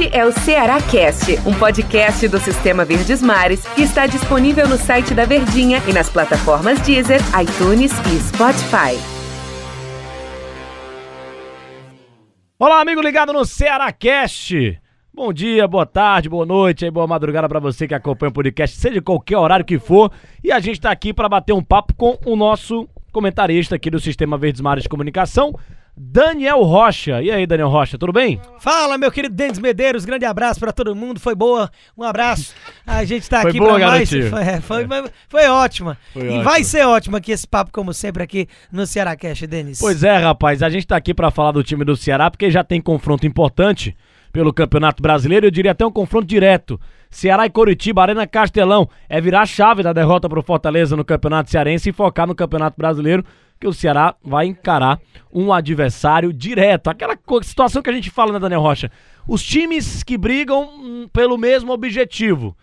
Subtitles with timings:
[0.00, 4.78] Este é o Ceará Cast, um podcast do Sistema Verdes Mares que está disponível no
[4.78, 8.96] site da Verdinha e nas plataformas Deezer, iTunes e Spotify.
[12.58, 14.80] Olá, amigo ligado no Ceará Cast.
[15.12, 19.02] Bom dia, boa tarde, boa noite boa madrugada para você que acompanha o podcast, seja
[19.02, 20.10] qualquer horário que for.
[20.42, 24.00] E a gente está aqui para bater um papo com o nosso comentarista aqui do
[24.00, 25.54] Sistema Verdes Mares de Comunicação,
[25.96, 27.22] Daniel Rocha.
[27.22, 28.40] E aí, Daniel Rocha, tudo bem?
[28.58, 32.54] Fala, meu querido Denis Medeiros, grande abraço pra todo mundo, foi boa, um abraço.
[32.86, 34.10] A gente tá Foi aqui boa, pra mais.
[34.30, 34.86] Foi, é, foi,
[35.28, 35.98] foi ótima.
[36.12, 36.42] Foi e ótima.
[36.42, 39.78] vai ser ótimo aqui esse papo, como sempre, aqui no Ceará Cash, Denis.
[39.78, 42.64] Pois é, rapaz, a gente tá aqui para falar do time do Ceará porque já
[42.64, 43.96] tem confronto importante
[44.32, 46.80] pelo Campeonato Brasileiro, eu diria até um confronto direto.
[47.10, 51.50] Ceará e Coritiba, Arena Castelão, é virar a chave da derrota pro Fortaleza no Campeonato
[51.50, 53.24] Cearense e focar no Campeonato Brasileiro,
[53.58, 55.00] que o Ceará vai encarar
[55.32, 56.88] um adversário direto.
[56.88, 58.90] Aquela situação que a gente fala, né, Daniel Rocha?
[59.26, 62.56] Os times que brigam hum, pelo mesmo objetivo.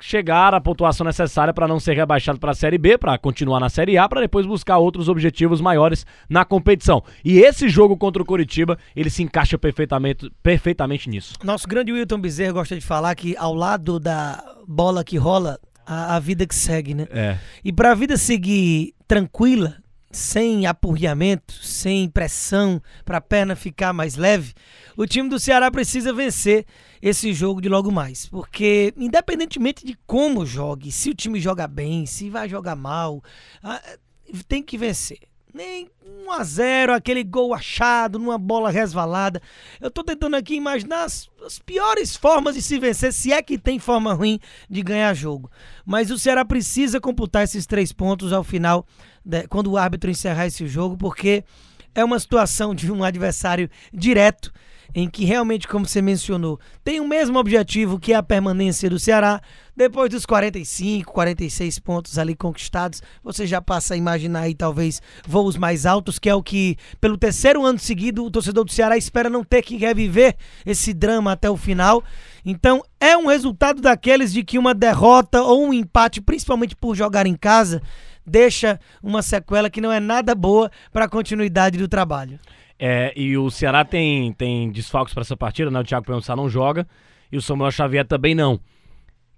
[0.00, 3.68] Chegar à pontuação necessária para não ser rebaixado para a Série B, para continuar na
[3.68, 7.02] Série A, para depois buscar outros objetivos maiores na competição.
[7.24, 11.34] E esse jogo contra o Coritiba, ele se encaixa perfeitamente, perfeitamente nisso.
[11.42, 16.16] Nosso grande Wilton Bezerra gosta de falar que ao lado da bola que rola, a,
[16.16, 17.06] a vida que segue, né?
[17.10, 17.38] É.
[17.64, 19.76] E pra vida seguir tranquila,
[20.10, 24.54] sem apurriamento, sem pressão, pra perna ficar mais leve,
[24.96, 26.64] o time do Ceará precisa vencer
[27.00, 28.26] esse jogo de logo mais.
[28.26, 33.22] Porque, independentemente de como jogue, se o time joga bem, se vai jogar mal,
[34.48, 35.18] tem que vencer.
[35.52, 35.90] Nem
[36.26, 39.40] 1 a 0 aquele gol achado, numa bola resvalada.
[39.80, 43.58] Eu tô tentando aqui imaginar as, as piores formas de se vencer, se é que
[43.58, 45.50] tem forma ruim de ganhar jogo.
[45.86, 48.86] Mas o Ceará precisa computar esses três pontos ao final,
[49.24, 51.44] né, quando o árbitro encerrar esse jogo, porque
[51.94, 54.52] é uma situação de um adversário direto
[54.94, 58.98] em que realmente, como você mencionou, tem o mesmo objetivo que é a permanência do
[58.98, 59.40] Ceará.
[59.76, 65.56] Depois dos 45, 46 pontos ali conquistados, você já passa a imaginar aí talvez voos
[65.56, 69.30] mais altos, que é o que, pelo terceiro ano seguido, o torcedor do Ceará espera
[69.30, 72.02] não ter que reviver esse drama até o final.
[72.44, 77.26] Então, é um resultado daqueles de que uma derrota ou um empate, principalmente por jogar
[77.26, 77.82] em casa,
[78.28, 82.38] deixa uma sequela que não é nada boa para a continuidade do trabalho.
[82.78, 85.80] É, e o Ceará tem, tem desfalques para essa partida, né?
[85.80, 86.86] O Thiago Pensar não joga
[87.32, 88.60] e o Samuel Xavier também não.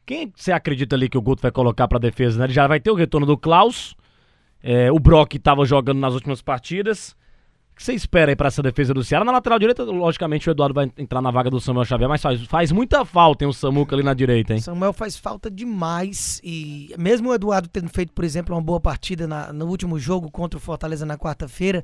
[0.04, 2.38] Quem você acredita ali que o Guto vai colocar para defesa?
[2.38, 2.46] Né?
[2.46, 3.94] Ele já vai ter o retorno do Klaus,
[4.62, 7.16] é, o Brock estava jogando nas últimas partidas.
[7.80, 9.24] Que você espera aí para essa defesa do Ceará?
[9.24, 12.42] Na lateral direita, logicamente, o Eduardo vai entrar na vaga do Samuel Xavier, mas faz,
[12.42, 14.60] faz muita falta, hein, o Samuca ali na direita, hein?
[14.60, 19.26] Samuel faz falta demais e mesmo o Eduardo tendo feito, por exemplo, uma boa partida
[19.26, 21.82] na- no último jogo contra o Fortaleza na quarta-feira,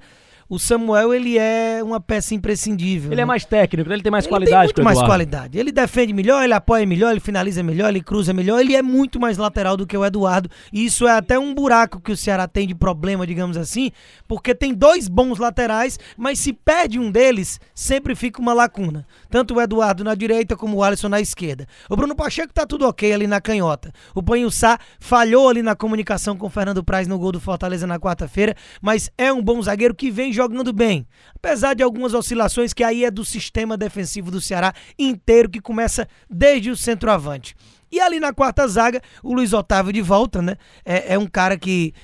[0.48, 3.10] o Samuel ele é uma peça imprescindível.
[3.10, 3.22] Ele né?
[3.22, 5.58] é mais técnico, ele tem mais Ele qualidade tem muito mais qualidade.
[5.58, 8.60] Ele defende melhor, ele apoia melhor, ele finaliza melhor, ele cruza melhor.
[8.60, 10.48] Ele é muito mais lateral do que o Eduardo.
[10.72, 13.90] E isso é até um buraco que o Ceará tem de problema, digamos assim,
[14.28, 19.04] porque tem dois bons laterais, mas se perde um deles, sempre fica uma lacuna.
[19.28, 21.66] Tanto o Eduardo na direita como o Alisson na esquerda.
[21.90, 23.92] O Bruno Pacheco tá tudo ok ali na canhota.
[24.14, 27.98] O Panhussá falhou ali na comunicação com o Fernando Praz no gol do Fortaleza na
[27.98, 31.06] quarta-feira, mas é um bom zagueiro que vem jogando bem.
[31.34, 36.06] Apesar de algumas oscilações que aí é do sistema defensivo do Ceará inteiro, que começa
[36.30, 37.56] desde o centroavante.
[37.90, 40.56] E ali na quarta zaga, o Luiz Otávio de volta, né?
[40.84, 41.94] É, é um cara que,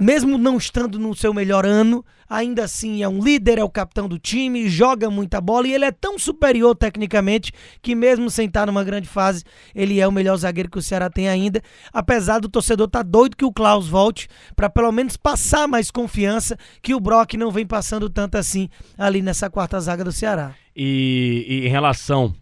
[0.00, 4.08] mesmo não estando no seu melhor ano, ainda assim é um líder, é o capitão
[4.08, 7.52] do time, joga muita bola e ele é tão superior tecnicamente
[7.82, 9.44] que, mesmo sem estar numa grande fase,
[9.74, 11.60] ele é o melhor zagueiro que o Ceará tem ainda.
[11.92, 16.56] Apesar do torcedor estar doido que o Klaus volte para pelo menos passar mais confiança
[16.80, 20.54] que o Brock não vem passando tanto assim ali nessa quarta zaga do Ceará.
[20.74, 22.34] E, e em relação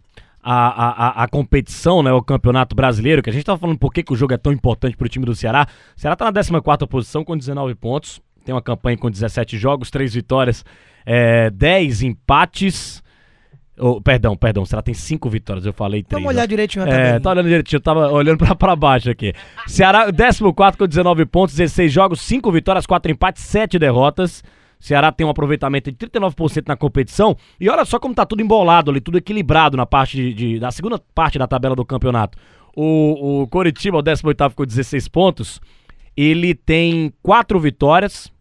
[0.43, 4.03] à, à- à competição, né, o Campeonato Brasileiro, que a gente tava falando por que,
[4.03, 5.67] que o jogo é tão importante pro time do Ceará.
[5.95, 9.89] O Ceará tá na 14ª posição com 19 pontos, tem uma campanha com 17 jogos,
[9.91, 10.63] 3 vitórias,
[11.05, 13.03] é, 10 empates.
[13.81, 16.21] Oh, perdão, perdão, o Ceará tem 5 vitórias, eu falei 3.
[16.21, 19.33] Vamos olhar direitinho a É, tá olhando direitinho, eu tava olhando pra, pra baixo aqui.
[19.67, 24.43] Ceará, 14 com 19 pontos, 16 jogos, 5 vitórias, 4 empates, 7 derrotas.
[24.79, 27.35] Ceará tem um aproveitamento de 39% na competição.
[27.59, 30.71] E olha só como tá tudo embolado ali, tudo equilibrado na parte de, de- da
[30.71, 32.37] segunda parte da tabela do campeonato.
[32.75, 35.59] O, o Coritiba, o 18 com 16 pontos,
[36.15, 38.31] ele tem 4 vitórias,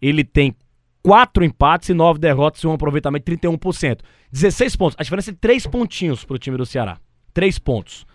[0.00, 0.54] ele tem
[1.02, 4.00] 4 empates e 9 derrotas e um aproveitamento de 31%.
[4.32, 4.96] 16 pontos.
[4.98, 6.98] A diferença é 3 pontinhos pro time do Ceará.
[7.34, 8.06] 3 pontos.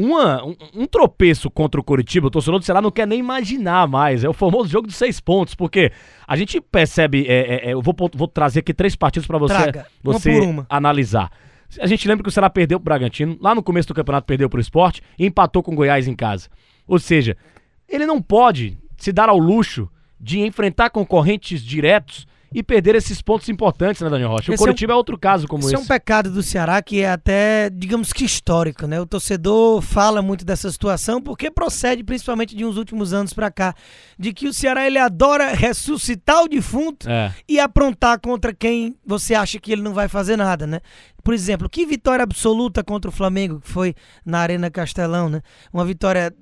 [0.00, 3.86] Uma, um, um tropeço contra o Curitiba, o torcedor do Ceará não quer nem imaginar
[3.86, 4.24] mais.
[4.24, 5.92] É o famoso jogo de seis pontos, porque
[6.26, 7.26] a gente percebe.
[7.28, 10.32] é, é, é, eu vou, vou trazer aqui três partidos para você, Traga, uma você
[10.32, 10.66] por uma.
[10.70, 11.30] analisar.
[11.78, 14.48] A gente lembra que o Ceará perdeu pro Bragantino, lá no começo do campeonato perdeu
[14.48, 16.48] pro esporte e empatou com o Goiás em casa.
[16.86, 17.36] Ou seja,
[17.88, 19.88] ele não pode se dar ao luxo
[20.18, 24.50] de enfrentar concorrentes diretos e perder esses pontos importantes, né, Daniel Rocha?
[24.50, 25.76] O Esse é um- Coritiba é, outro caso como Isso esse.
[25.76, 29.00] é um pecado do Ceará que é até, digamos que histórico, né?
[29.00, 33.74] O torcedor fala muito dessa situação porque procede principalmente de uns últimos anos pra cá,
[34.18, 37.32] de que o Ceará ele adora ressuscitar o defunto É.
[37.48, 40.80] e aprontar contra quem você acha que ele não vai fazer nada, né?
[41.22, 43.94] Por exemplo, que vitória absoluta contra o Flamengo, que foi
[44.24, 45.42] na Arena Castelão, né?
[45.72, 46.32] Uma vitória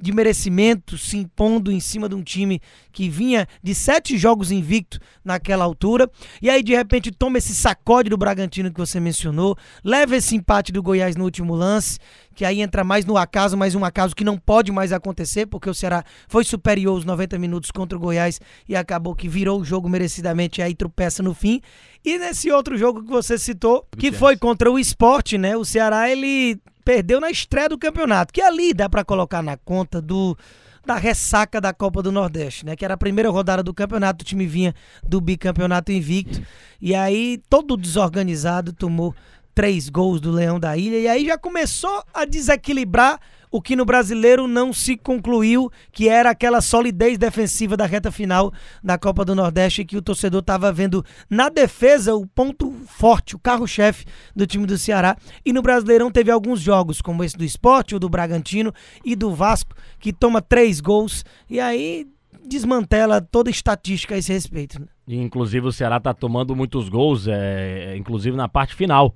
[0.00, 2.60] de merecimento, se impondo em cima de um time
[2.92, 6.10] que vinha de sete jogos invicto naquela altura.
[6.40, 10.72] E aí, de repente, toma esse sacode do Bragantino que você mencionou, leva esse empate
[10.72, 11.98] do Goiás no último lance,
[12.34, 15.68] que aí entra mais no acaso, mas um acaso que não pode mais acontecer, porque
[15.68, 19.64] o Ceará foi superior os 90 minutos contra o Goiás e acabou que virou o
[19.64, 21.60] jogo merecidamente e aí tropeça no fim.
[22.04, 25.56] E nesse outro jogo que você citou, que foi contra o Sport, né?
[25.56, 30.00] O Ceará ele perdeu na estreia do campeonato, que ali dá pra colocar na conta
[30.00, 30.36] do
[30.84, 32.74] da ressaca da Copa do Nordeste, né?
[32.74, 34.74] Que era a primeira rodada do campeonato, o time vinha
[35.06, 36.40] do bicampeonato invicto.
[36.80, 39.14] E aí, todo desorganizado, tomou
[39.54, 40.98] três gols do Leão da Ilha.
[40.98, 43.20] E aí já começou a desequilibrar
[43.50, 48.52] o que no brasileiro não se concluiu, que era aquela solidez defensiva da reta final
[48.82, 53.38] da Copa do Nordeste, que o torcedor estava vendo na defesa o ponto forte, o
[53.38, 54.04] carro-chefe
[54.34, 55.16] do time do Ceará.
[55.44, 58.72] E no Brasileirão teve alguns jogos, como esse do Esporte, o do Bragantino
[59.04, 61.24] e do Vasco, que toma três gols.
[61.48, 62.06] E aí
[62.46, 64.80] desmantela toda a estatística a esse respeito.
[64.80, 64.86] né?
[65.06, 69.14] Inclusive o Ceará tá tomando muitos gols, é, inclusive na parte final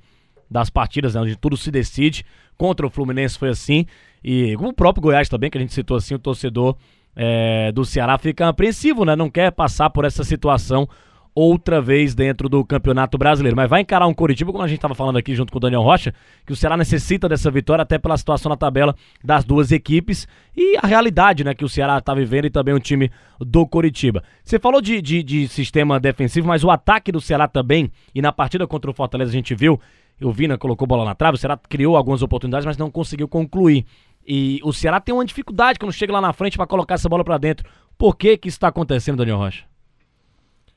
[0.55, 2.25] das partidas, né, onde tudo se decide.
[2.56, 3.87] Contra o Fluminense foi assim.
[4.23, 6.77] E como o próprio Goiás também, que a gente citou assim, o torcedor
[7.17, 9.17] é, do Ceará fica apreensivo, né?
[9.17, 10.89] Não quer passar por essa situação
[11.35, 13.56] outra vez dentro do Campeonato Brasileiro.
[13.56, 15.83] Mas vai encarar um Coritiba, como a gente estava falando aqui junto com o Daniel
[15.83, 16.15] Rocha,
[16.47, 20.77] que o Ceará necessita dessa vitória até pela situação na tabela das duas equipes e
[20.81, 23.11] a realidade né, que o Ceará está vivendo e também o time
[23.41, 24.23] do Coritiba.
[24.45, 28.31] Você falou de, de, de sistema defensivo, mas o ataque do Ceará também, e na
[28.31, 29.81] partida contra o Fortaleza a gente viu,
[30.22, 33.84] o Vina colocou bola na trave, o Ceará criou algumas oportunidades, mas não conseguiu concluir.
[34.26, 37.25] E o Ceará tem uma dificuldade quando chega lá na frente para colocar essa bola
[37.25, 37.69] para dentro.
[37.99, 39.64] Por que que isso está acontecendo, Daniel Rocha?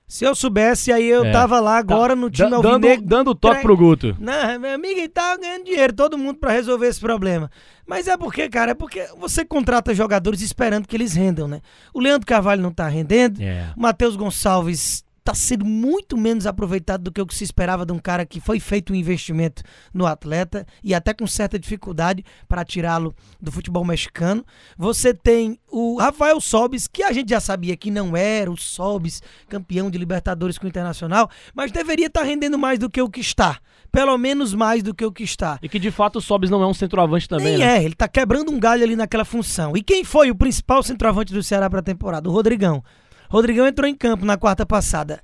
[0.07, 1.31] Se eu soubesse, aí eu É.
[1.33, 3.01] tava lá agora Tá no time da- alvinegro.
[3.05, 4.15] dando, dando toque pro Guto.
[4.19, 7.51] Não, meu amigo, ele tá ganhando dinheiro, todo mundo pra resolver esse problema.
[7.85, 11.59] Mas é porque, cara, é porque você contrata jogadores esperando que eles rendam, né?
[11.93, 13.73] O Leandro Carvalho não tá rendendo, É.
[13.75, 17.91] o Matheus Gonçalves tá sendo muito menos aproveitado do que o que se esperava de
[17.91, 19.61] um cara que foi feito um investimento
[19.93, 24.45] no atleta e até com certa dificuldade para tirá-lo do futebol mexicano.
[24.77, 29.21] Você tem o Rafael Sobis, que a gente já sabia que não era o Sobis,
[29.49, 33.19] campeão de Libertadores com o Internacional, mas deveria estar rendendo mais do que o que
[33.19, 33.59] está.
[33.91, 35.59] Pelo menos mais do que o que está.
[35.61, 37.79] E que de fato o Sobis não é um centroavante também, Nem né?
[37.79, 39.75] é, ele tá quebrando um galho ali naquela função.
[39.75, 42.29] E quem foi o principal centroavante do Ceará pra temporada?
[42.29, 42.81] O Rodrigão.
[43.29, 45.21] Rodrigão entrou em campo na quarta passada.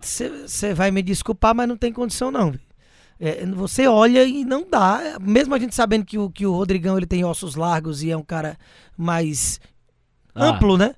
[0.00, 2.52] Você vai me desculpar, mas não tem condição não.
[3.20, 5.16] É, você olha e não dá.
[5.20, 8.16] Mesmo a gente sabendo que o, que o Rodrigão ele tem ossos largos e é
[8.16, 8.56] um cara
[8.96, 9.60] mais
[10.34, 10.46] Ah.
[10.46, 10.94] amplo, né?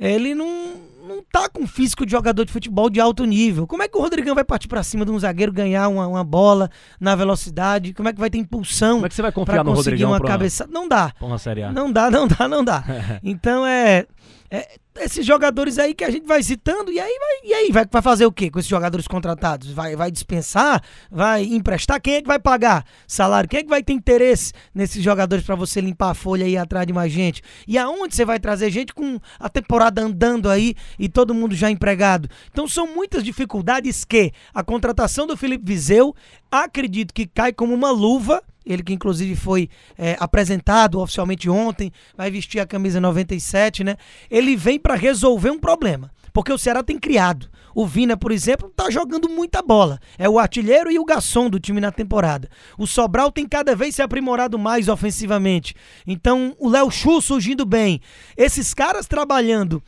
[0.00, 0.72] Ele não,
[1.06, 3.64] não tá com físico de jogador de futebol de alto nível.
[3.68, 6.24] Como é que o Rodrigão vai partir pra cima de um zagueiro, ganhar uma, uma
[6.24, 7.94] bola na velocidade?
[7.94, 10.10] Como é que vai ter impulsão Como é que você vai confiar no conseguir Rodrigão
[10.10, 10.66] uma pra, cabeça?
[10.68, 11.12] Não dá.
[11.16, 11.70] pra uma Série A?
[11.70, 12.82] Não dá, não dá, não dá.
[13.22, 14.06] Então é,
[14.52, 14.68] é
[15.00, 18.02] esses jogadores aí que a gente vai citando e aí vai, e aí vai, vai
[18.02, 19.72] fazer o quê com esses jogadores contratados?
[19.72, 20.82] Vai, vai dispensar?
[21.10, 22.00] Vai emprestar?
[22.02, 23.48] Quem é que vai pagar salário?
[23.48, 26.86] Quem é que vai ter interesse nesses jogadores pra você limpar a folha ir atrás
[26.86, 27.42] de mais gente?
[27.66, 31.70] E aonde você vai trazer gente com a temporada andando aí e todo mundo já
[31.70, 32.28] empregado?
[32.50, 36.14] Então são muitas dificuldades que a contratação do Felipe Viseu
[36.50, 42.30] acredito que cai como uma luva ele que inclusive foi é, apresentado oficialmente ontem, vai
[42.30, 43.96] vestir a camisa 97, né?
[44.30, 46.10] Ele vem para resolver um problema.
[46.32, 47.50] Porque o Ceará tem criado.
[47.74, 49.98] O Vina, por exemplo, tá jogando muita bola.
[50.18, 52.48] É o artilheiro e o garçom do time na temporada.
[52.78, 55.74] O Sobral tem cada vez se aprimorado mais ofensivamente.
[56.06, 58.00] Então, o Léo Chu surgindo bem.
[58.36, 59.82] Esses caras trabalhando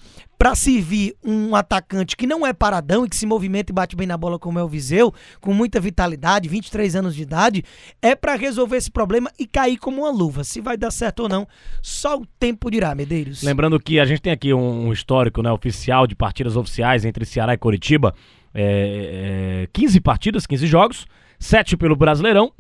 [0.45, 4.07] para servir um atacante que não é paradão e que se movimenta e bate bem
[4.07, 5.11] na bola como é o Viseu,
[5.41, 7.65] com muita vitalidade, 23 anos de idade,
[8.03, 10.45] é para resolver esse problema e cair como uma luva.
[10.45, 11.49] Se vai dar certo ou não,
[11.81, 13.43] só o tempo dirá, Medeiros.
[13.43, 17.55] Lembrando que a gente tem aqui um, histórico né, oficial de partidas oficiais entre Ceará
[17.55, 18.15] e Coritiba.
[18.53, 21.07] É, é, 15 partidas, 15 jogos,
[21.39, 22.53] 7 pelo Brasileirão,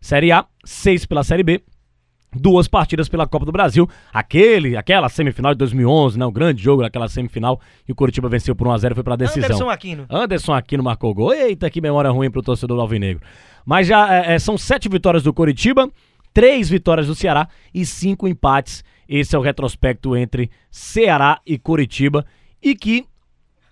[0.00, 1.62] Série A, 6 pela Série B.
[2.36, 3.88] duas partidas pela Copa do Brasil.
[4.12, 6.26] Aquele, aquela semifinal de 2011, né?
[6.26, 9.04] O grande jogo daquela semifinal e o Curitiba venceu por 1 a 0 e foi
[9.04, 9.44] pra decisão.
[9.44, 10.06] Anderson Aquino.
[10.10, 11.32] Anderson Aquino marcou gol.
[11.32, 13.22] Eita, que memória ruim pro torcedor do Alvinegro.
[13.64, 15.90] Mas já é, é, são sete vitórias do Curitiba,
[16.32, 18.84] três vitórias do Ceará e cinco empates.
[19.08, 22.24] Esse é o retrospecto entre Ceará e Curitiba
[22.62, 23.04] e que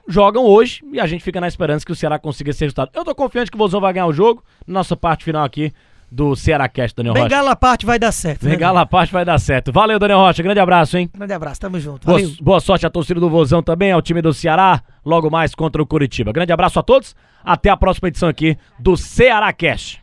[0.06, 2.90] jogam hoje e a gente fica na esperança que o Ceará consiga esse resultado.
[2.94, 4.42] Eu tô confiante que o Vozão vai ganhar o jogo.
[4.66, 5.72] Nossa parte final aqui
[6.10, 7.24] do Ceará Cast, Daniel Rocha.
[7.28, 8.44] Bengala a parte vai dar certo.
[8.44, 8.52] né?
[8.52, 9.72] Bengala a parte vai dar certo.
[9.72, 10.42] Valeu, Daniel Rocha.
[10.42, 11.10] Grande abraço, hein?
[11.16, 12.06] Grande abraço, tamo junto.
[12.06, 12.34] Boa, Valeu.
[12.40, 15.86] boa sorte à torcida do Vozão também, ao time do Ceará, logo mais contra o
[15.86, 16.32] Curitiba.
[16.32, 20.02] Grande abraço a todos, até a próxima edição aqui do Ceará Cast.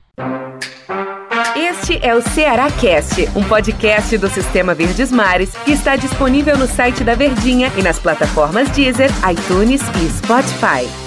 [1.55, 6.67] Este é o Ceará Cast, um podcast do Sistema Verdes Mares que está disponível no
[6.67, 11.00] site da Verdinha e nas plataformas Deezer, iTunes e Spotify.